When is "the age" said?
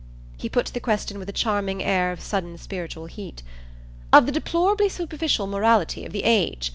6.11-6.69